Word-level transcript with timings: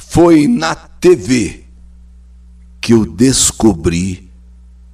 Foi 0.00 0.46
na 0.46 0.76
TV 0.76 1.64
que 2.80 2.92
eu 2.92 3.04
descobri 3.04 4.30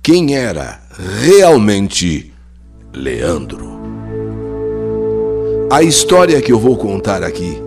quem 0.03 0.35
era 0.35 0.81
realmente 1.21 2.33
Leandro. 2.91 3.79
A 5.71 5.83
história 5.83 6.41
que 6.41 6.51
eu 6.51 6.59
vou 6.59 6.79
contar 6.79 7.23
aqui 7.23 7.59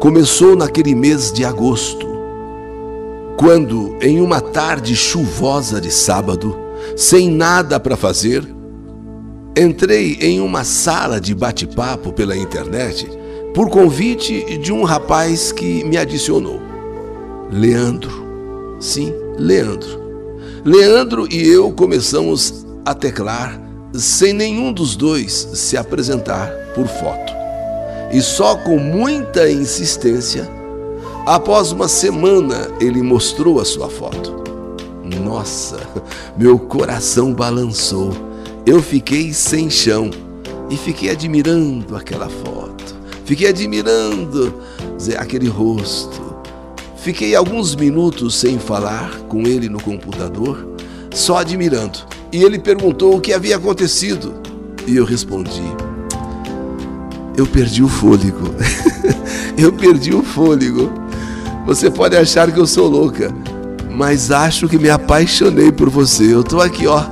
começou 0.00 0.56
naquele 0.56 0.96
mês 0.96 1.32
de 1.32 1.44
agosto, 1.44 2.08
quando, 3.36 3.96
em 4.02 4.20
uma 4.20 4.40
tarde 4.40 4.96
chuvosa 4.96 5.80
de 5.80 5.92
sábado, 5.92 6.56
sem 6.96 7.30
nada 7.30 7.78
para 7.78 7.96
fazer, 7.96 8.44
entrei 9.56 10.18
em 10.20 10.40
uma 10.40 10.64
sala 10.64 11.20
de 11.20 11.36
bate-papo 11.36 12.12
pela 12.12 12.36
internet 12.36 13.08
por 13.54 13.70
convite 13.70 14.58
de 14.58 14.72
um 14.72 14.82
rapaz 14.82 15.52
que 15.52 15.84
me 15.84 15.96
adicionou. 15.96 16.63
Leandro. 17.50 18.76
Sim, 18.80 19.12
Leandro. 19.38 20.02
Leandro 20.64 21.26
e 21.30 21.46
eu 21.46 21.70
começamos 21.72 22.64
a 22.84 22.94
teclar 22.94 23.60
sem 23.92 24.32
nenhum 24.32 24.72
dos 24.72 24.96
dois 24.96 25.48
se 25.54 25.76
apresentar 25.76 26.50
por 26.74 26.86
foto. 26.86 27.32
E 28.12 28.20
só 28.20 28.56
com 28.56 28.78
muita 28.78 29.50
insistência, 29.50 30.48
após 31.26 31.72
uma 31.72 31.88
semana, 31.88 32.68
ele 32.80 33.02
mostrou 33.02 33.60
a 33.60 33.64
sua 33.64 33.88
foto. 33.88 34.42
Nossa, 35.22 35.78
meu 36.36 36.58
coração 36.58 37.32
balançou. 37.32 38.12
Eu 38.64 38.82
fiquei 38.82 39.32
sem 39.32 39.68
chão 39.68 40.10
e 40.70 40.76
fiquei 40.76 41.10
admirando 41.10 41.96
aquela 41.96 42.28
foto. 42.28 42.94
Fiquei 43.24 43.48
admirando 43.48 44.54
aquele 45.18 45.48
rosto. 45.48 46.23
Fiquei 47.04 47.36
alguns 47.36 47.76
minutos 47.76 48.34
sem 48.34 48.58
falar 48.58 49.10
com 49.28 49.42
ele 49.42 49.68
no 49.68 49.78
computador, 49.78 50.66
só 51.12 51.36
admirando. 51.36 51.98
E 52.32 52.42
ele 52.42 52.58
perguntou 52.58 53.14
o 53.14 53.20
que 53.20 53.34
havia 53.34 53.56
acontecido. 53.56 54.32
E 54.86 54.96
eu 54.96 55.04
respondi: 55.04 55.60
Eu 57.36 57.46
perdi 57.46 57.82
o 57.82 57.88
fôlego. 57.88 58.54
eu 59.58 59.70
perdi 59.70 60.14
o 60.14 60.22
fôlego. 60.22 60.90
Você 61.66 61.90
pode 61.90 62.16
achar 62.16 62.50
que 62.50 62.58
eu 62.58 62.66
sou 62.66 62.88
louca, 62.88 63.30
mas 63.90 64.30
acho 64.30 64.66
que 64.66 64.78
me 64.78 64.88
apaixonei 64.88 65.70
por 65.70 65.90
você. 65.90 66.32
Eu 66.32 66.40
estou 66.40 66.62
aqui, 66.62 66.86
ó, 66.86 67.04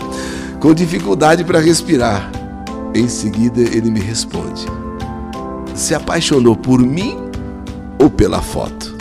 com 0.58 0.72
dificuldade 0.72 1.44
para 1.44 1.60
respirar. 1.60 2.32
Em 2.94 3.08
seguida, 3.08 3.60
ele 3.60 3.90
me 3.90 4.00
responde: 4.00 4.64
Se 5.74 5.94
apaixonou 5.94 6.56
por 6.56 6.80
mim 6.80 7.18
ou 7.98 8.08
pela 8.08 8.40
foto? 8.40 8.91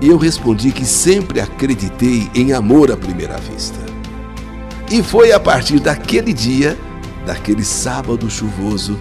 E 0.00 0.08
eu 0.08 0.16
respondi 0.16 0.72
que 0.72 0.84
sempre 0.84 1.40
acreditei 1.40 2.30
em 2.34 2.52
amor 2.52 2.92
à 2.92 2.96
primeira 2.96 3.38
vista. 3.38 3.78
E 4.90 5.02
foi 5.02 5.32
a 5.32 5.40
partir 5.40 5.80
daquele 5.80 6.32
dia, 6.32 6.78
daquele 7.24 7.64
sábado 7.64 8.30
chuvoso, 8.30 8.98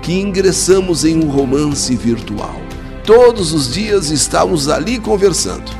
que 0.00 0.12
ingressamos 0.12 1.04
em 1.04 1.22
um 1.22 1.28
romance 1.28 1.94
virtual. 1.94 2.60
Todos 3.04 3.52
os 3.52 3.72
dias 3.72 4.10
estávamos 4.10 4.68
ali 4.68 4.98
conversando. 4.98 5.70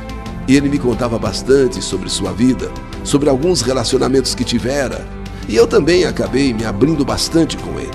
Ele 0.47 0.69
me 0.69 0.77
contava 0.77 1.17
bastante 1.17 1.81
sobre 1.81 2.09
sua 2.09 2.33
vida, 2.33 2.69
sobre 3.03 3.29
alguns 3.29 3.61
relacionamentos 3.61 4.35
que 4.35 4.43
tivera, 4.43 5.07
e 5.47 5.55
eu 5.55 5.65
também 5.65 6.05
acabei 6.05 6.53
me 6.53 6.65
abrindo 6.65 7.05
bastante 7.05 7.57
com 7.57 7.79
ele. 7.79 7.89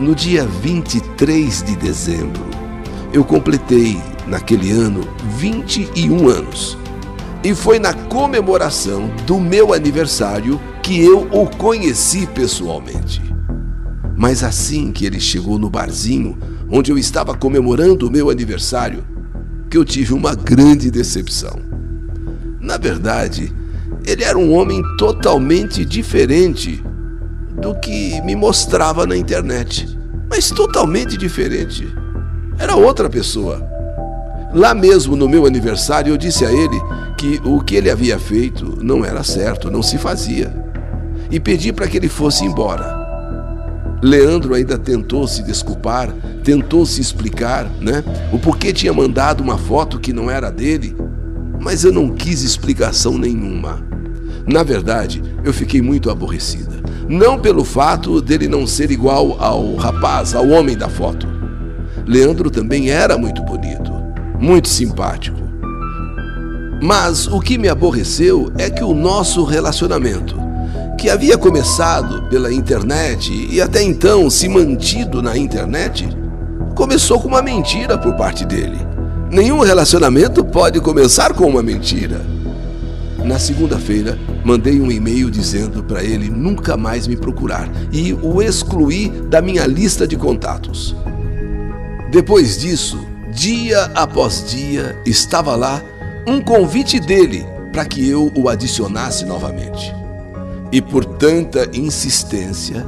No 0.00 0.14
dia 0.14 0.44
23 0.44 1.62
de 1.62 1.76
dezembro, 1.76 2.44
eu 3.12 3.24
completei, 3.24 4.00
naquele 4.34 4.72
ano, 4.72 5.02
21 5.38 6.28
anos. 6.28 6.76
E 7.44 7.54
foi 7.54 7.78
na 7.78 7.94
comemoração 7.94 9.08
do 9.24 9.38
meu 9.38 9.72
aniversário 9.72 10.60
que 10.82 11.00
eu 11.00 11.28
o 11.30 11.46
conheci 11.46 12.26
pessoalmente. 12.26 13.22
Mas 14.16 14.42
assim 14.42 14.90
que 14.90 15.06
ele 15.06 15.20
chegou 15.20 15.56
no 15.56 15.70
barzinho 15.70 16.36
onde 16.68 16.90
eu 16.90 16.98
estava 16.98 17.36
comemorando 17.36 18.08
o 18.08 18.10
meu 18.10 18.28
aniversário, 18.28 19.04
que 19.70 19.78
eu 19.78 19.84
tive 19.84 20.12
uma 20.12 20.34
grande 20.34 20.90
decepção. 20.90 21.56
Na 22.60 22.76
verdade, 22.76 23.54
ele 24.04 24.24
era 24.24 24.36
um 24.36 24.52
homem 24.52 24.82
totalmente 24.98 25.84
diferente 25.84 26.82
do 27.62 27.72
que 27.76 28.20
me 28.22 28.34
mostrava 28.34 29.06
na 29.06 29.16
internet. 29.16 29.96
Mas 30.28 30.50
totalmente 30.50 31.16
diferente. 31.16 31.86
Era 32.58 32.74
outra 32.74 33.08
pessoa. 33.08 33.73
Lá 34.54 34.72
mesmo 34.72 35.16
no 35.16 35.28
meu 35.28 35.46
aniversário, 35.46 36.12
eu 36.12 36.16
disse 36.16 36.44
a 36.44 36.52
ele 36.52 36.80
que 37.18 37.40
o 37.44 37.60
que 37.60 37.74
ele 37.74 37.90
havia 37.90 38.20
feito 38.20 38.78
não 38.80 39.04
era 39.04 39.24
certo, 39.24 39.68
não 39.68 39.82
se 39.82 39.98
fazia. 39.98 40.54
E 41.28 41.40
pedi 41.40 41.72
para 41.72 41.88
que 41.88 41.96
ele 41.96 42.08
fosse 42.08 42.44
embora. 42.44 43.02
Leandro 44.00 44.54
ainda 44.54 44.78
tentou 44.78 45.26
se 45.26 45.42
desculpar, 45.42 46.14
tentou 46.44 46.86
se 46.86 47.00
explicar, 47.00 47.68
né? 47.80 48.04
O 48.32 48.38
porquê 48.38 48.72
tinha 48.72 48.92
mandado 48.92 49.42
uma 49.42 49.58
foto 49.58 49.98
que 49.98 50.12
não 50.12 50.30
era 50.30 50.52
dele, 50.52 50.94
mas 51.60 51.82
eu 51.82 51.92
não 51.92 52.10
quis 52.10 52.42
explicação 52.42 53.18
nenhuma. 53.18 53.82
Na 54.46 54.62
verdade, 54.62 55.22
eu 55.42 55.52
fiquei 55.52 55.80
muito 55.80 56.10
aborrecida. 56.10 56.82
Não 57.08 57.40
pelo 57.40 57.64
fato 57.64 58.20
dele 58.20 58.46
não 58.46 58.66
ser 58.66 58.90
igual 58.90 59.36
ao 59.42 59.74
rapaz, 59.74 60.34
ao 60.34 60.48
homem 60.48 60.76
da 60.76 60.88
foto. 60.88 61.26
Leandro 62.06 62.50
também 62.50 62.90
era 62.90 63.16
muito 63.16 63.42
bonito, 63.42 63.93
muito 64.38 64.68
simpático. 64.68 65.38
Mas 66.82 67.26
o 67.26 67.40
que 67.40 67.56
me 67.56 67.68
aborreceu 67.68 68.52
é 68.58 68.68
que 68.68 68.84
o 68.84 68.94
nosso 68.94 69.44
relacionamento 69.44 70.44
que 71.04 71.10
havia 71.10 71.36
começado 71.36 72.22
pela 72.30 72.50
internet 72.50 73.30
e 73.50 73.60
até 73.60 73.82
então 73.82 74.30
se 74.30 74.48
mantido 74.48 75.20
na 75.20 75.36
internet, 75.36 76.08
começou 76.74 77.20
com 77.20 77.28
uma 77.28 77.42
mentira 77.42 77.98
por 77.98 78.14
parte 78.14 78.46
dele. 78.46 78.78
Nenhum 79.30 79.60
relacionamento 79.60 80.42
pode 80.42 80.80
começar 80.80 81.34
com 81.34 81.46
uma 81.46 81.62
mentira. 81.62 82.24
Na 83.22 83.38
segunda-feira, 83.38 84.18
mandei 84.42 84.80
um 84.80 84.90
e-mail 84.90 85.30
dizendo 85.30 85.82
para 85.82 86.02
ele 86.02 86.30
nunca 86.30 86.74
mais 86.74 87.06
me 87.06 87.16
procurar 87.16 87.70
e 87.92 88.14
o 88.14 88.40
excluí 88.40 89.10
da 89.28 89.42
minha 89.42 89.66
lista 89.66 90.06
de 90.06 90.16
contatos. 90.16 90.96
Depois 92.10 92.58
disso, 92.58 92.98
dia 93.34 93.90
após 93.96 94.44
dia, 94.48 94.96
estava 95.04 95.56
lá 95.56 95.82
um 96.26 96.40
convite 96.40 97.00
dele 97.00 97.44
para 97.72 97.84
que 97.84 98.08
eu 98.08 98.32
o 98.36 98.48
adicionasse 98.48 99.24
novamente. 99.24 99.92
E 100.70 100.80
por 100.80 101.04
tanta 101.04 101.68
insistência 101.76 102.86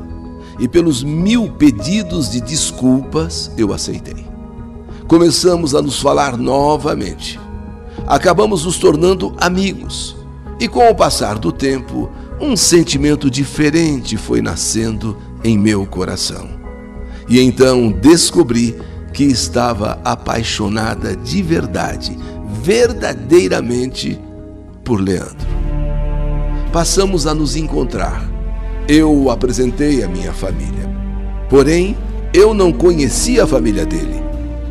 e 0.59 0.69
pelos 0.69 1.03
mil 1.03 1.51
pedidos 1.51 2.31
de 2.31 2.41
desculpas, 2.41 3.51
eu 3.59 3.73
aceitei. 3.73 4.25
Começamos 5.09 5.75
a 5.75 5.83
nos 5.83 6.01
falar 6.01 6.37
novamente. 6.37 7.39
Acabamos 8.07 8.65
nos 8.65 8.79
tornando 8.79 9.35
amigos. 9.39 10.17
E 10.61 10.69
com 10.69 10.89
o 10.89 10.95
passar 10.95 11.39
do 11.39 11.51
tempo, 11.51 12.09
um 12.41 12.57
sentimento 12.57 13.29
diferente 13.29 14.17
foi 14.17 14.41
nascendo 14.41 15.17
em 15.43 15.59
meu 15.59 15.85
coração. 15.85 16.49
E 17.29 17.41
então 17.41 17.91
descobri 17.91 18.77
que 19.17 19.25
estava 19.25 19.99
apaixonada 20.05 21.17
de 21.17 21.43
verdade, 21.43 22.17
verdadeiramente, 22.63 24.21
por 24.85 25.01
Leandro 25.01 25.57
passamos 26.77 27.27
a 27.27 27.35
nos 27.35 27.57
encontrar. 27.57 28.29
Eu 28.87 29.11
o 29.11 29.31
apresentei 29.31 30.05
à 30.05 30.09
minha 30.09 30.31
família. 30.31 30.87
Porém, 31.49 31.97
eu 32.35 32.53
não 32.53 32.71
conhecia 32.71 33.45
a 33.45 33.47
família 33.47 33.87
dele, 33.87 34.23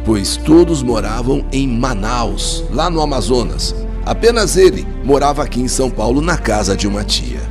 pois 0.06 0.38
todos 0.38 0.84
moravam 0.84 1.44
em 1.52 1.68
Manaus, 1.68 2.64
lá 2.70 2.92
no 2.92 3.02
Amazonas. 3.02 3.74
Apenas 4.06 4.56
ele 4.56 4.86
morava 5.04 5.44
aqui 5.44 5.60
em 5.60 5.68
São 5.68 5.90
Paulo, 5.90 6.22
na 6.22 6.38
casa 6.38 6.78
de 6.78 6.88
uma 6.88 7.04
tia. 7.04 7.42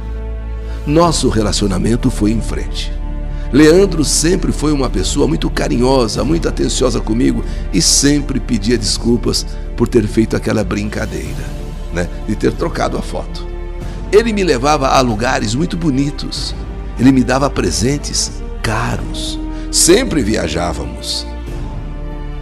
Nosso 0.87 1.29
relacionamento 1.29 2.09
foi 2.09 2.31
em 2.31 2.41
frente. 2.41 2.93
Leandro 3.55 4.05
sempre 4.05 4.51
foi 4.51 4.73
uma 4.73 4.91
pessoa 4.91 5.29
muito 5.29 5.49
carinhosa, 5.49 6.25
muito 6.25 6.49
atenciosa 6.49 7.01
comigo 7.01 7.45
e 7.73 7.81
sempre 7.81 8.41
pedia 8.41 8.77
desculpas 8.77 9.47
por 9.77 9.87
ter 9.87 10.05
feito 10.09 10.35
aquela 10.35 10.65
brincadeira, 10.65 11.45
né, 11.93 12.09
de 12.27 12.35
ter 12.35 12.53
trocado 12.53 12.99
a 12.99 13.01
foto. 13.01 13.47
Ele 14.11 14.33
me 14.33 14.43
levava 14.43 14.89
a 14.89 15.01
lugares 15.01 15.55
muito 15.55 15.77
bonitos. 15.77 16.53
Ele 16.99 17.13
me 17.13 17.23
dava 17.23 17.49
presentes 17.49 18.43
caros. 18.61 19.39
Sempre 19.71 20.21
viajávamos. 20.25 21.25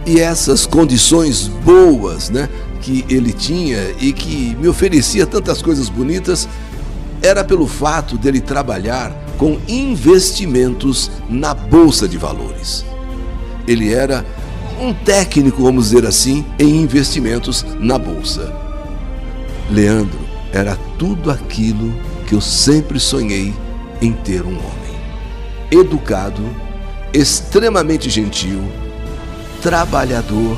E 0.07 0.19
essas 0.19 0.65
condições 0.65 1.47
boas, 1.47 2.31
né, 2.31 2.49
que 2.81 3.05
ele 3.07 3.31
tinha 3.31 3.77
e 3.99 4.11
que 4.13 4.57
me 4.59 4.67
oferecia 4.67 5.27
tantas 5.27 5.61
coisas 5.61 5.89
bonitas, 5.89 6.49
era 7.23 7.41
pelo 7.41 7.65
fato 7.65 8.17
dele 8.17 8.41
trabalhar 8.41 9.11
com 9.37 9.57
investimentos 9.67 11.09
na 11.29 11.53
bolsa 11.53 12.05
de 12.05 12.17
valores. 12.17 12.85
Ele 13.65 13.93
era 13.93 14.25
um 14.79 14.93
técnico, 14.93 15.63
vamos 15.63 15.85
dizer 15.85 16.05
assim, 16.05 16.45
em 16.59 16.81
investimentos 16.81 17.65
na 17.79 17.97
bolsa. 17.97 18.53
Leandro 19.71 20.19
era 20.51 20.77
tudo 20.99 21.31
aquilo 21.31 21.93
que 22.27 22.35
eu 22.35 22.41
sempre 22.41 22.99
sonhei 22.99 23.53
em 24.01 24.11
ter 24.11 24.43
um 24.43 24.57
homem. 24.57 24.73
Educado, 25.71 26.43
extremamente 27.13 28.09
gentil, 28.09 28.61
trabalhador 29.61 30.57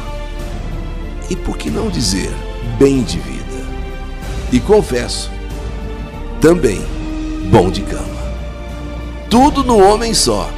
e, 1.30 1.36
por 1.36 1.58
que 1.58 1.70
não 1.70 1.90
dizer, 1.90 2.32
bem 2.80 3.04
de 3.04 3.20
vida. 3.20 3.46
E 4.52 4.60
confesso, 4.60 5.32
também 6.40 6.82
bom 7.50 7.70
de 7.70 7.82
cama. 7.82 8.04
Tudo 9.30 9.64
no 9.64 9.78
homem 9.78 10.14
só, 10.14 10.50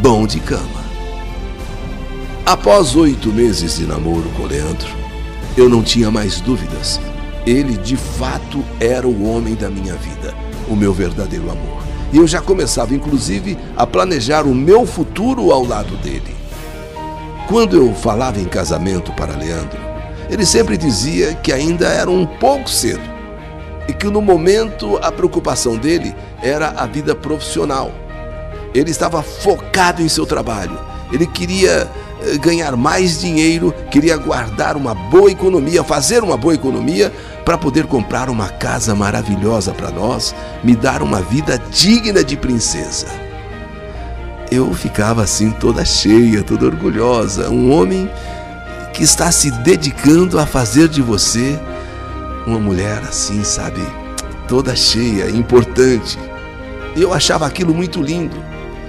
bom 0.00 0.26
de 0.26 0.40
cama. 0.40 0.78
Após 2.46 2.96
oito 2.96 3.32
meses 3.32 3.78
de 3.78 3.86
namoro 3.86 4.28
com 4.36 4.44
Leandro, 4.44 4.88
eu 5.56 5.68
não 5.68 5.82
tinha 5.82 6.10
mais 6.10 6.40
dúvidas. 6.40 7.00
Ele 7.46 7.76
de 7.76 7.96
fato 7.96 8.64
era 8.80 9.06
o 9.06 9.28
homem 9.28 9.54
da 9.54 9.70
minha 9.70 9.94
vida, 9.94 10.34
o 10.68 10.76
meu 10.76 10.92
verdadeiro 10.92 11.50
amor. 11.50 11.82
E 12.12 12.18
eu 12.18 12.26
já 12.26 12.40
começava, 12.40 12.94
inclusive, 12.94 13.58
a 13.76 13.86
planejar 13.86 14.46
o 14.46 14.54
meu 14.54 14.86
futuro 14.86 15.50
ao 15.52 15.64
lado 15.64 15.96
dele. 15.98 16.34
Quando 17.46 17.76
eu 17.76 17.94
falava 17.94 18.40
em 18.40 18.46
casamento 18.46 19.12
para 19.12 19.36
Leandro, 19.36 19.78
ele 20.30 20.44
sempre 20.44 20.76
dizia 20.76 21.34
que 21.34 21.52
ainda 21.52 21.88
era 21.88 22.10
um 22.10 22.24
pouco 22.24 22.68
cedo 22.68 23.17
e 23.88 23.94
que 23.94 24.06
no 24.06 24.20
momento 24.20 24.98
a 24.98 25.10
preocupação 25.10 25.76
dele 25.76 26.14
era 26.42 26.68
a 26.76 26.86
vida 26.86 27.14
profissional. 27.14 27.90
Ele 28.74 28.90
estava 28.90 29.22
focado 29.22 30.02
em 30.02 30.08
seu 30.08 30.26
trabalho. 30.26 30.78
Ele 31.10 31.26
queria 31.26 31.90
eh, 32.22 32.36
ganhar 32.36 32.76
mais 32.76 33.18
dinheiro, 33.18 33.74
queria 33.90 34.16
guardar 34.18 34.76
uma 34.76 34.94
boa 34.94 35.30
economia, 35.30 35.82
fazer 35.82 36.22
uma 36.22 36.36
boa 36.36 36.54
economia 36.54 37.10
para 37.46 37.56
poder 37.56 37.86
comprar 37.86 38.28
uma 38.28 38.48
casa 38.48 38.94
maravilhosa 38.94 39.72
para 39.72 39.90
nós, 39.90 40.34
me 40.62 40.76
dar 40.76 41.02
uma 41.02 41.22
vida 41.22 41.58
digna 41.70 42.22
de 42.22 42.36
princesa. 42.36 43.06
Eu 44.50 44.72
ficava 44.74 45.22
assim 45.22 45.50
toda 45.50 45.82
cheia, 45.84 46.42
toda 46.42 46.66
orgulhosa, 46.66 47.48
um 47.48 47.72
homem 47.72 48.10
que 48.92 49.02
está 49.02 49.30
se 49.30 49.50
dedicando 49.50 50.38
a 50.38 50.44
fazer 50.44 50.88
de 50.88 51.00
você 51.00 51.58
uma 52.48 52.58
mulher 52.58 52.98
assim, 53.00 53.44
sabe, 53.44 53.82
toda 54.46 54.74
cheia, 54.74 55.30
importante. 55.30 56.18
Eu 56.96 57.12
achava 57.12 57.46
aquilo 57.46 57.74
muito 57.74 58.00
lindo, 58.00 58.36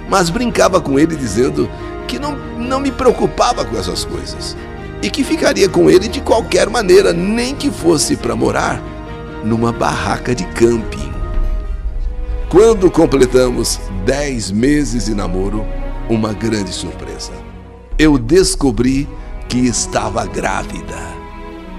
mas 0.08 0.30
brincava 0.30 0.80
com 0.80 0.98
ele 0.98 1.14
dizendo 1.14 1.68
que 2.08 2.18
não, 2.18 2.36
não 2.58 2.80
me 2.80 2.90
preocupava 2.90 3.64
com 3.64 3.76
essas 3.76 4.04
coisas 4.04 4.56
e 5.02 5.10
que 5.10 5.22
ficaria 5.22 5.68
com 5.68 5.90
ele 5.90 6.08
de 6.08 6.20
qualquer 6.20 6.68
maneira, 6.68 7.12
nem 7.12 7.54
que 7.54 7.70
fosse 7.70 8.16
para 8.16 8.34
morar 8.34 8.82
numa 9.44 9.72
barraca 9.72 10.34
de 10.34 10.44
camping. 10.46 11.10
Quando 12.48 12.90
completamos 12.90 13.78
10 14.04 14.50
meses 14.50 15.04
de 15.04 15.14
namoro, 15.14 15.64
uma 16.08 16.32
grande 16.32 16.72
surpresa. 16.72 17.32
Eu 17.98 18.18
descobri 18.18 19.08
que 19.48 19.58
estava 19.58 20.26
grávida. 20.26 20.98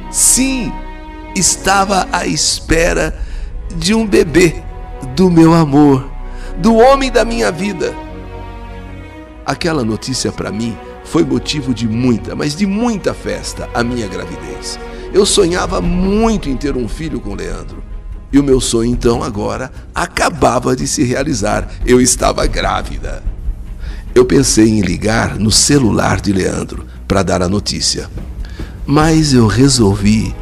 Sim, 0.09 0.71
estava 1.35 2.07
à 2.11 2.25
espera 2.25 3.17
de 3.75 3.93
um 3.93 4.05
bebê 4.05 4.55
do 5.15 5.29
meu 5.29 5.53
amor, 5.53 6.09
do 6.57 6.75
homem 6.75 7.11
da 7.11 7.23
minha 7.23 7.51
vida. 7.51 7.93
Aquela 9.45 9.83
notícia 9.83 10.31
para 10.31 10.51
mim 10.51 10.77
foi 11.03 11.23
motivo 11.23 11.73
de 11.73 11.87
muita, 11.87 12.35
mas 12.35 12.55
de 12.55 12.65
muita 12.65 13.13
festa 13.13 13.69
a 13.73 13.83
minha 13.83 14.07
gravidez. 14.07 14.79
Eu 15.13 15.25
sonhava 15.25 15.81
muito 15.81 16.49
em 16.49 16.55
ter 16.55 16.77
um 16.77 16.87
filho 16.87 17.19
com 17.19 17.35
Leandro. 17.35 17.83
E 18.31 18.39
o 18.39 18.43
meu 18.43 18.61
sonho 18.61 18.91
então 18.91 19.21
agora 19.21 19.69
acabava 19.93 20.73
de 20.73 20.87
se 20.87 21.03
realizar. 21.03 21.67
Eu 21.85 21.99
estava 21.99 22.47
grávida. 22.47 23.21
Eu 24.15 24.23
pensei 24.23 24.69
em 24.69 24.81
ligar 24.81 25.37
no 25.37 25.51
celular 25.51 26.21
de 26.21 26.31
Leandro 26.31 26.85
para 27.07 27.23
dar 27.23 27.41
a 27.41 27.49
notícia. 27.49 28.09
Mas 28.85 29.33
eu 29.33 29.47
resolvi 29.47 30.33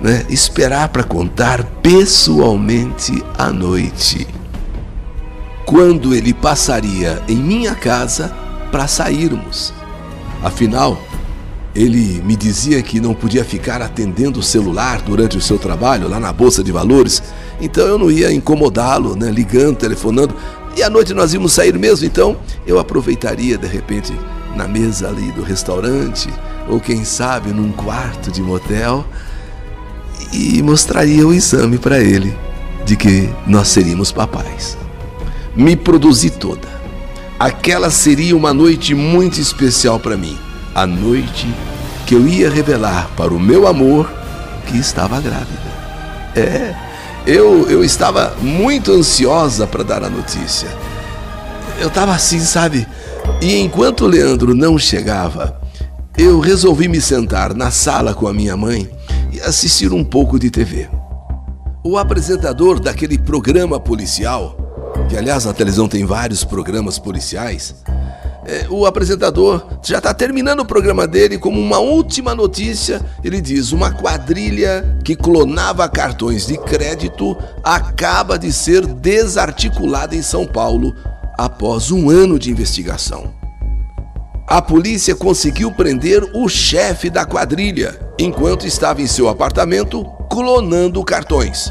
né, 0.00 0.24
esperar 0.28 0.88
para 0.88 1.02
contar 1.02 1.64
pessoalmente 1.82 3.22
à 3.36 3.50
noite. 3.50 4.26
Quando 5.66 6.14
ele 6.14 6.32
passaria 6.32 7.22
em 7.28 7.36
minha 7.36 7.74
casa 7.74 8.34
para 8.70 8.86
sairmos. 8.86 9.72
Afinal, 10.42 11.00
ele 11.74 12.22
me 12.24 12.34
dizia 12.34 12.82
que 12.82 13.00
não 13.00 13.14
podia 13.14 13.44
ficar 13.44 13.82
atendendo 13.82 14.40
o 14.40 14.42
celular 14.42 15.02
durante 15.02 15.36
o 15.36 15.40
seu 15.40 15.58
trabalho 15.58 16.08
lá 16.08 16.18
na 16.18 16.32
bolsa 16.32 16.62
de 16.62 16.72
valores, 16.72 17.22
então 17.60 17.86
eu 17.86 17.98
não 17.98 18.10
ia 18.10 18.32
incomodá-lo, 18.32 19.14
né, 19.14 19.30
ligando, 19.30 19.76
telefonando. 19.76 20.34
E 20.76 20.82
à 20.82 20.88
noite 20.88 21.12
nós 21.12 21.34
íamos 21.34 21.52
sair 21.52 21.76
mesmo, 21.78 22.06
então 22.06 22.36
eu 22.66 22.78
aproveitaria 22.78 23.58
de 23.58 23.66
repente 23.66 24.12
na 24.56 24.66
mesa 24.66 25.08
ali 25.08 25.30
do 25.32 25.42
restaurante, 25.42 26.28
ou 26.68 26.80
quem 26.80 27.04
sabe 27.04 27.50
num 27.50 27.72
quarto 27.72 28.30
de 28.30 28.42
motel, 28.42 29.04
e 30.32 30.62
mostraria 30.62 31.26
o 31.26 31.32
exame 31.32 31.78
para 31.78 32.00
ele 32.00 32.36
de 32.84 32.96
que 32.96 33.28
nós 33.46 33.68
seríamos 33.68 34.12
papais. 34.12 34.76
Me 35.54 35.76
produzi 35.76 36.30
toda 36.30 36.78
Aquela 37.38 37.88
seria 37.88 38.36
uma 38.36 38.52
noite 38.52 38.96
muito 38.96 39.40
especial 39.40 40.00
para 40.00 40.16
mim. 40.16 40.36
A 40.74 40.84
noite 40.84 41.46
que 42.04 42.16
eu 42.16 42.26
ia 42.26 42.50
revelar 42.50 43.08
para 43.16 43.32
o 43.32 43.38
meu 43.38 43.68
amor 43.68 44.10
que 44.66 44.76
estava 44.76 45.20
grávida. 45.20 45.68
É, 46.34 46.74
eu, 47.24 47.70
eu 47.70 47.84
estava 47.84 48.34
muito 48.42 48.90
ansiosa 48.90 49.68
para 49.68 49.84
dar 49.84 50.02
a 50.02 50.10
notícia. 50.10 50.68
Eu 51.78 51.86
estava 51.86 52.12
assim, 52.12 52.40
sabe? 52.40 52.88
E 53.40 53.60
enquanto 53.60 54.06
Leandro 54.06 54.52
não 54.52 54.76
chegava, 54.76 55.60
eu 56.16 56.40
resolvi 56.40 56.88
me 56.88 57.00
sentar 57.00 57.54
na 57.54 57.70
sala 57.70 58.14
com 58.14 58.26
a 58.26 58.34
minha 58.34 58.56
mãe 58.56 58.90
assistir 59.40 59.92
um 59.92 60.04
pouco 60.04 60.38
de 60.38 60.50
TV. 60.50 60.88
O 61.84 61.96
apresentador 61.96 62.80
daquele 62.80 63.18
programa 63.18 63.78
policial 63.80 64.68
que 65.08 65.16
aliás 65.16 65.44
na 65.44 65.54
televisão 65.54 65.88
tem 65.88 66.04
vários 66.04 66.44
programas 66.44 66.98
policiais, 66.98 67.74
é, 68.46 68.66
o 68.70 68.86
apresentador 68.86 69.66
já 69.82 69.98
está 69.98 70.12
terminando 70.14 70.60
o 70.60 70.66
programa 70.66 71.06
dele 71.06 71.38
como 71.38 71.60
uma 71.60 71.78
última 71.78 72.34
notícia. 72.34 73.00
Ele 73.22 73.40
diz: 73.40 73.72
uma 73.72 73.90
quadrilha 73.90 74.98
que 75.04 75.16
clonava 75.16 75.88
cartões 75.88 76.46
de 76.46 76.56
crédito 76.58 77.36
acaba 77.62 78.38
de 78.38 78.52
ser 78.52 78.86
desarticulada 78.86 80.14
em 80.14 80.22
São 80.22 80.46
Paulo 80.46 80.94
após 81.36 81.90
um 81.90 82.08
ano 82.10 82.38
de 82.38 82.50
investigação. 82.50 83.32
A 84.46 84.62
polícia 84.62 85.14
conseguiu 85.14 85.70
prender 85.70 86.24
o 86.34 86.48
chefe 86.48 87.10
da 87.10 87.26
quadrilha 87.26 88.07
enquanto 88.18 88.66
estava 88.66 89.00
em 89.00 89.06
seu 89.06 89.28
apartamento 89.28 90.04
clonando 90.28 91.02
cartões. 91.04 91.70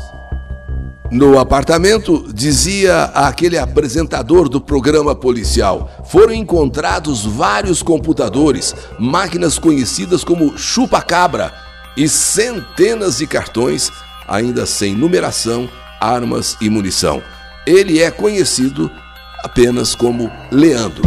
No 1.10 1.40
apartamento, 1.40 2.28
dizia 2.34 3.06
aquele 3.06 3.58
apresentador 3.58 4.50
do 4.50 4.60
programa 4.60 5.16
policial, 5.16 5.90
foram 6.06 6.34
encontrados 6.34 7.26
vários 7.26 7.82
computadores, 7.82 8.76
máquinas 9.00 9.58
conhecidas 9.58 10.24
como 10.24 10.58
chupa-cabra 10.58 11.54
e 11.96 12.10
centenas 12.10 13.20
de 13.20 13.28
cartões, 13.28 13.90
ainda 14.28 14.66
sem 14.66 14.96
numeração, 14.96 15.70
armas 16.00 16.58
e 16.60 16.70
munição. 16.70 17.22
Ele 17.66 18.02
é 18.02 18.12
conhecido 18.12 18.92
apenas 19.44 19.96
como 19.96 20.30
Leandro. 20.52 21.04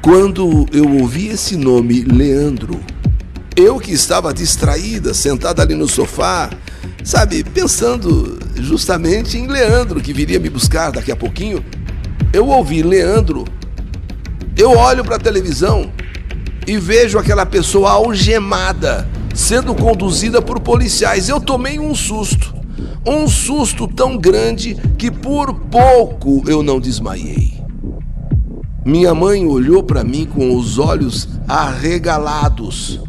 Quando 0.00 0.64
eu 0.72 0.90
ouvi 1.00 1.28
esse 1.28 1.54
nome, 1.54 2.00
Leandro, 2.02 2.80
eu 3.56 3.78
que 3.78 3.92
estava 3.92 4.32
distraída, 4.32 5.12
sentada 5.12 5.62
ali 5.62 5.74
no 5.74 5.88
sofá, 5.88 6.50
sabe, 7.04 7.44
pensando 7.44 8.38
justamente 8.56 9.36
em 9.36 9.46
Leandro, 9.46 10.00
que 10.00 10.12
viria 10.12 10.38
me 10.38 10.48
buscar 10.48 10.90
daqui 10.92 11.10
a 11.10 11.16
pouquinho. 11.16 11.64
Eu 12.32 12.48
ouvi 12.48 12.82
Leandro, 12.82 13.44
eu 14.56 14.70
olho 14.76 15.04
para 15.04 15.16
a 15.16 15.20
televisão 15.20 15.90
e 16.66 16.78
vejo 16.78 17.18
aquela 17.18 17.44
pessoa 17.44 17.90
algemada 17.90 19.08
sendo 19.34 19.74
conduzida 19.74 20.40
por 20.40 20.60
policiais. 20.60 21.28
Eu 21.28 21.40
tomei 21.40 21.78
um 21.78 21.94
susto, 21.94 22.54
um 23.06 23.28
susto 23.28 23.88
tão 23.88 24.16
grande 24.16 24.76
que 24.96 25.10
por 25.10 25.54
pouco 25.54 26.44
eu 26.46 26.62
não 26.62 26.78
desmaiei. 26.78 27.58
Minha 28.84 29.14
mãe 29.14 29.46
olhou 29.46 29.82
para 29.82 30.02
mim 30.02 30.24
com 30.24 30.56
os 30.56 30.78
olhos 30.78 31.28
arregalados. 31.46 33.00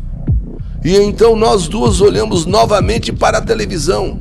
E 0.84 0.98
então 0.98 1.36
nós 1.36 1.68
duas 1.68 2.02
olhamos 2.02 2.46
novamente 2.46 3.12
para 3.12 3.38
a 3.38 3.42
televisão 3.42 4.20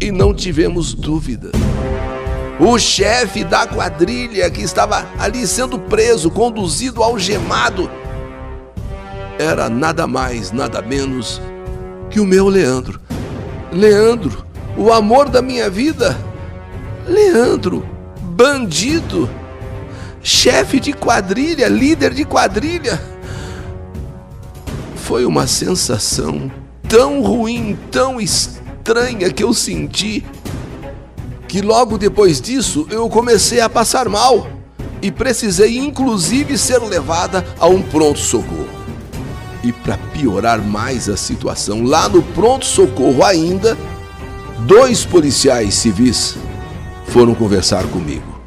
e 0.00 0.10
não 0.10 0.32
tivemos 0.32 0.94
dúvida. 0.94 1.50
O 2.58 2.78
chefe 2.78 3.44
da 3.44 3.66
quadrilha 3.66 4.50
que 4.50 4.62
estava 4.62 5.06
ali 5.18 5.46
sendo 5.46 5.78
preso, 5.78 6.30
conduzido, 6.30 7.02
algemado, 7.02 7.90
era 9.38 9.68
nada 9.68 10.06
mais, 10.06 10.50
nada 10.50 10.82
menos 10.82 11.40
que 12.10 12.18
o 12.18 12.24
meu 12.24 12.48
Leandro. 12.48 12.98
Leandro, 13.70 14.44
o 14.76 14.92
amor 14.92 15.28
da 15.28 15.42
minha 15.42 15.68
vida. 15.68 16.16
Leandro, 17.06 17.86
bandido, 18.20 19.28
chefe 20.22 20.80
de 20.80 20.92
quadrilha, 20.92 21.68
líder 21.68 22.12
de 22.14 22.24
quadrilha. 22.24 23.00
Foi 25.08 25.24
uma 25.24 25.46
sensação 25.46 26.52
tão 26.86 27.22
ruim, 27.22 27.78
tão 27.90 28.20
estranha 28.20 29.32
que 29.32 29.42
eu 29.42 29.54
senti 29.54 30.22
que 31.48 31.62
logo 31.62 31.96
depois 31.96 32.42
disso 32.42 32.86
eu 32.90 33.08
comecei 33.08 33.58
a 33.58 33.70
passar 33.70 34.06
mal 34.06 34.46
e 35.00 35.10
precisei 35.10 35.78
inclusive 35.78 36.58
ser 36.58 36.82
levada 36.82 37.42
a 37.58 37.66
um 37.66 37.80
pronto-socorro. 37.80 38.68
E 39.64 39.72
para 39.72 39.96
piorar 40.12 40.60
mais 40.60 41.08
a 41.08 41.16
situação, 41.16 41.84
lá 41.84 42.06
no 42.06 42.22
pronto-socorro 42.22 43.24
ainda, 43.24 43.78
dois 44.66 45.06
policiais 45.06 45.72
civis 45.72 46.36
foram 47.06 47.34
conversar 47.34 47.84
comigo. 47.84 48.42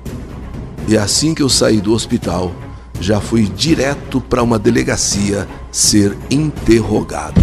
E 0.87 0.95
assim 0.95 1.33
que 1.33 1.41
eu 1.41 1.49
saí 1.49 1.81
do 1.81 1.91
hospital, 1.91 2.51
já 3.01 3.19
fui 3.19 3.45
direto 3.45 4.21
para 4.21 4.43
uma 4.43 4.59
delegacia 4.59 5.47
ser 5.71 6.15
interrogada. 6.29 7.41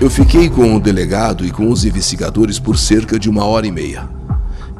Eu 0.00 0.08
fiquei 0.08 0.48
com 0.48 0.74
o 0.74 0.80
delegado 0.80 1.44
e 1.44 1.50
com 1.50 1.70
os 1.70 1.84
investigadores 1.84 2.58
por 2.58 2.78
cerca 2.78 3.18
de 3.18 3.28
uma 3.28 3.44
hora 3.44 3.66
e 3.66 3.70
meia. 3.70 4.08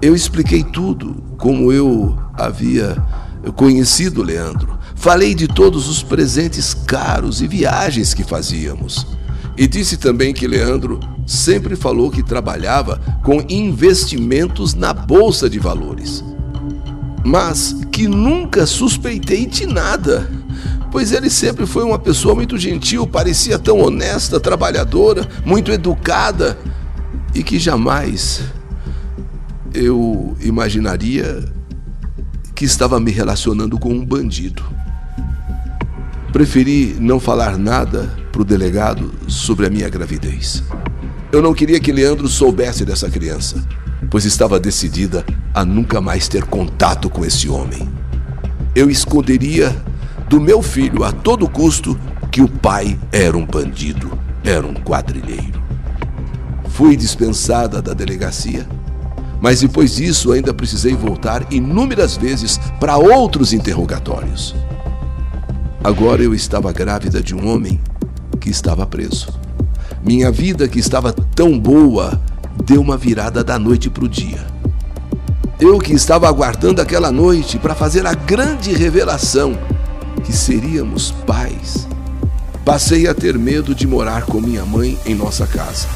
Eu 0.00 0.14
expliquei 0.14 0.64
tudo, 0.64 1.22
como 1.36 1.70
eu 1.70 2.18
havia 2.32 2.96
conhecido 3.54 4.22
Leandro. 4.22 4.78
Falei 4.94 5.34
de 5.34 5.46
todos 5.46 5.88
os 5.88 6.02
presentes 6.02 6.72
caros 6.72 7.42
e 7.42 7.46
viagens 7.46 8.14
que 8.14 8.24
fazíamos. 8.24 9.06
E 9.58 9.66
disse 9.66 9.98
também 9.98 10.32
que 10.32 10.46
Leandro 10.46 11.00
sempre 11.26 11.76
falou 11.76 12.10
que 12.10 12.22
trabalhava 12.22 12.98
com 13.22 13.44
investimentos 13.50 14.72
na 14.72 14.94
bolsa 14.94 15.50
de 15.50 15.58
valores. 15.58 16.24
Mas 17.24 17.76
que 17.92 18.08
nunca 18.08 18.66
suspeitei 18.66 19.46
de 19.46 19.66
nada 19.66 20.28
pois 20.90 21.12
ele 21.12 21.30
sempre 21.30 21.66
foi 21.66 21.84
uma 21.84 21.98
pessoa 21.98 22.34
muito 22.34 22.58
gentil, 22.58 23.06
parecia 23.06 23.58
tão 23.58 23.80
honesta, 23.80 24.40
trabalhadora, 24.40 25.26
muito 25.44 25.70
educada 25.70 26.58
e 27.34 27.42
que 27.42 27.58
jamais 27.58 28.42
eu 29.72 30.36
imaginaria 30.40 31.44
que 32.54 32.64
estava 32.64 32.98
me 32.98 33.10
relacionando 33.10 33.78
com 33.78 33.90
um 33.90 34.04
bandido. 34.04 34.62
Preferi 36.32 36.96
não 37.00 37.18
falar 37.18 37.56
nada 37.56 38.16
para 38.32 38.42
o 38.42 38.44
delegado 38.44 39.12
sobre 39.26 39.66
a 39.66 39.70
minha 39.70 39.88
gravidez. 39.88 40.62
Eu 41.32 41.40
não 41.40 41.54
queria 41.54 41.80
que 41.80 41.92
Leandro 41.92 42.28
soubesse 42.28 42.84
dessa 42.84 43.08
criança, 43.08 43.64
pois 44.08 44.24
estava 44.24 44.58
decidida 44.58 45.24
a 45.52 45.64
nunca 45.64 46.00
mais 46.00 46.28
ter 46.28 46.44
contato 46.44 47.10
com 47.10 47.24
esse 47.24 47.48
homem. 47.48 47.88
Eu 48.74 48.88
esconderia 48.88 49.74
do 50.28 50.40
meu 50.40 50.62
filho 50.62 51.02
a 51.02 51.10
todo 51.10 51.48
custo 51.48 51.98
que 52.30 52.40
o 52.40 52.48
pai 52.48 52.98
era 53.10 53.36
um 53.36 53.44
bandido, 53.44 54.16
era 54.44 54.64
um 54.66 54.74
quadrilheiro. 54.74 55.60
Fui 56.68 56.96
dispensada 56.96 57.82
da 57.82 57.92
delegacia, 57.92 58.66
mas 59.40 59.60
depois 59.60 59.96
disso 59.96 60.32
ainda 60.32 60.54
precisei 60.54 60.94
voltar 60.94 61.52
inúmeras 61.52 62.16
vezes 62.16 62.58
para 62.78 62.96
outros 62.96 63.52
interrogatórios. 63.52 64.54
Agora 65.82 66.22
eu 66.22 66.34
estava 66.34 66.72
grávida 66.72 67.22
de 67.22 67.34
um 67.34 67.48
homem 67.48 67.80
que 68.38 68.50
estava 68.50 68.86
preso. 68.86 69.40
Minha 70.04 70.30
vida, 70.30 70.68
que 70.68 70.78
estava 70.78 71.12
tão 71.12 71.58
boa, 71.58 72.20
deu 72.70 72.80
uma 72.80 72.96
virada 72.96 73.42
da 73.42 73.58
noite 73.58 73.90
para 73.90 74.04
o 74.04 74.08
dia. 74.08 74.46
Eu 75.58 75.80
que 75.80 75.92
estava 75.92 76.28
aguardando 76.28 76.80
aquela 76.80 77.10
noite 77.10 77.58
para 77.58 77.74
fazer 77.74 78.06
a 78.06 78.14
grande 78.14 78.72
revelação 78.72 79.58
que 80.22 80.32
seríamos 80.32 81.10
pais, 81.26 81.88
passei 82.64 83.08
a 83.08 83.14
ter 83.14 83.36
medo 83.36 83.74
de 83.74 83.88
morar 83.88 84.24
com 84.24 84.40
minha 84.40 84.64
mãe 84.64 84.96
em 85.04 85.16
nossa 85.16 85.48
casa. 85.48 85.88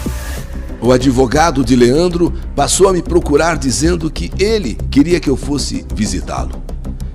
O 0.81 0.91
advogado 0.91 1.65
de 1.65 1.77
Leandro 1.77 2.33
passou 2.57 2.89
a 2.89 2.93
me 2.93 3.03
procurar 3.03 3.57
dizendo 3.57 4.11
que 4.11 4.33
ele 4.37 4.77
queria 4.91 5.21
que 5.21 5.31
eu 5.31 5.37
fosse 5.37 5.87
visitá-lo. 5.95 6.61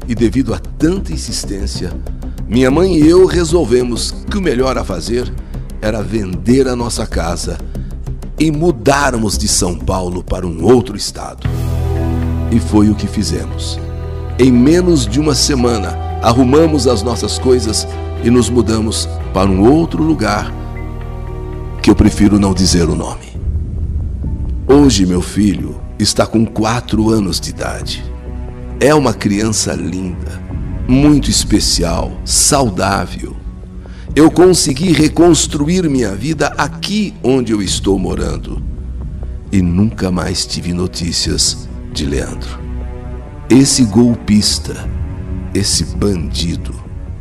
E 0.07 0.15
devido 0.15 0.53
a 0.53 0.57
tanta 0.57 1.11
insistência, 1.11 1.91
minha 2.47 2.71
mãe 2.71 2.95
e 2.95 3.09
eu 3.09 3.25
resolvemos 3.25 4.15
que 4.31 4.37
o 4.37 4.41
melhor 4.41 4.77
a 4.77 4.85
fazer 4.85 5.29
era 5.81 6.01
vender 6.01 6.65
a 6.65 6.77
nossa 6.77 7.05
casa 7.05 7.57
e 8.39 8.51
mudarmos 8.51 9.37
de 9.37 9.47
São 9.47 9.77
Paulo 9.77 10.23
para 10.23 10.47
um 10.47 10.63
outro 10.63 10.95
estado. 10.95 11.47
E 12.51 12.59
foi 12.59 12.89
o 12.89 12.95
que 12.95 13.05
fizemos. 13.05 13.79
Em 14.39 14.51
menos 14.51 15.05
de 15.05 15.19
uma 15.19 15.35
semana, 15.35 15.97
arrumamos 16.21 16.87
as 16.87 17.03
nossas 17.03 17.37
coisas 17.37 17.85
e 18.23 18.29
nos 18.29 18.49
mudamos 18.49 19.07
para 19.33 19.49
um 19.49 19.69
outro 19.69 20.01
lugar 20.01 20.53
que 21.81 21.89
eu 21.89 21.95
prefiro 21.95 22.39
não 22.39 22.53
dizer 22.53 22.87
o 22.89 22.95
nome. 22.95 23.29
Hoje, 24.67 25.05
meu 25.05 25.21
filho 25.21 25.81
está 25.97 26.25
com 26.25 26.45
quatro 26.45 27.09
anos 27.09 27.39
de 27.39 27.49
idade. 27.49 28.03
É 28.79 28.95
uma 28.95 29.13
criança 29.13 29.73
linda, 29.73 30.41
muito 30.87 31.29
especial, 31.29 32.13
saudável. 32.23 33.35
Eu 34.15 34.29
consegui 34.31 34.91
reconstruir 34.91 35.89
minha 35.89 36.15
vida 36.15 36.47
aqui 36.57 37.13
onde 37.23 37.51
eu 37.51 37.61
estou 37.61 37.97
morando. 37.97 38.61
E 39.51 39.61
nunca 39.61 40.11
mais 40.11 40.45
tive 40.45 40.73
notícias 40.73 41.67
de 41.93 42.05
Leandro. 42.05 42.59
Esse 43.49 43.83
golpista 43.85 44.87
esse 45.53 45.83
bandido, 45.83 46.73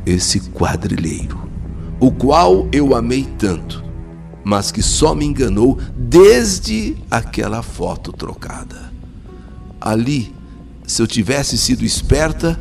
esse 0.04 0.40
quadrilheiro, 0.40 1.48
o 2.00 2.10
qual 2.10 2.68
eu 2.72 2.94
amei 2.94 3.26
tanto, 3.38 3.84
mas 4.44 4.70
que 4.70 4.82
só 4.82 5.14
me 5.14 5.24
enganou 5.24 5.78
desde 5.96 6.96
aquela 7.10 7.62
foto 7.62 8.12
trocada. 8.12 8.92
Ali, 9.80 10.34
se 10.86 11.02
eu 11.02 11.06
tivesse 11.06 11.56
sido 11.58 11.84
esperta, 11.84 12.58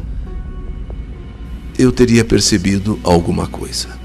eu 1.78 1.92
teria 1.92 2.26
percebido 2.26 3.00
alguma 3.04 3.48
coisa. 3.48 3.97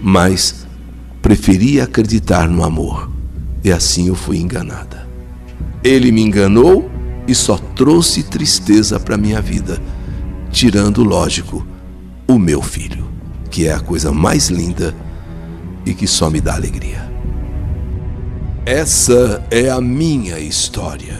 Mas 0.00 0.66
preferi 1.20 1.80
acreditar 1.80 2.48
no 2.48 2.62
amor, 2.62 3.10
e 3.64 3.72
assim 3.72 4.08
eu 4.08 4.14
fui 4.14 4.38
enganada. 4.38 5.06
Ele 5.82 6.12
me 6.12 6.22
enganou 6.22 6.90
e 7.26 7.34
só 7.34 7.56
trouxe 7.56 8.22
tristeza 8.22 8.98
para 8.98 9.16
minha 9.16 9.40
vida 9.40 9.80
tirando, 10.50 11.02
lógico, 11.02 11.66
o 12.26 12.38
meu 12.38 12.62
filho, 12.62 13.08
que 13.50 13.66
é 13.66 13.72
a 13.72 13.80
coisa 13.80 14.12
mais 14.12 14.48
linda 14.48 14.94
e 15.84 15.94
que 15.94 16.06
só 16.06 16.30
me 16.30 16.40
dá 16.40 16.54
alegria. 16.54 17.08
Essa 18.66 19.42
é 19.50 19.70
a 19.70 19.80
minha 19.80 20.38
história. 20.38 21.18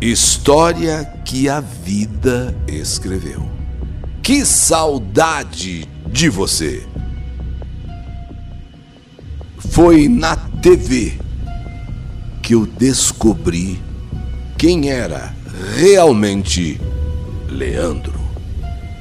História 0.00 1.04
que 1.24 1.48
a 1.48 1.60
vida 1.60 2.56
escreveu. 2.66 3.44
Que 4.22 4.44
saudade 4.44 5.88
de 6.06 6.28
você! 6.28 6.86
Foi 9.58 10.08
na 10.08 10.36
TV 10.36 11.18
que 12.42 12.54
eu 12.54 12.64
descobri 12.64 13.80
quem 14.56 14.90
era 14.90 15.34
realmente 15.76 16.80
Leandro. 17.48 18.18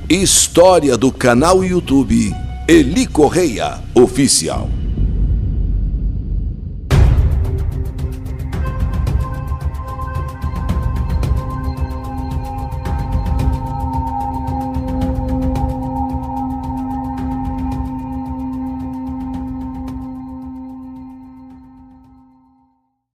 História 0.09 0.97
do 0.97 1.11
canal 1.11 1.63
YouTube 1.63 2.33
Eli 2.67 3.05
Correia 3.05 3.79
Oficial. 3.93 4.69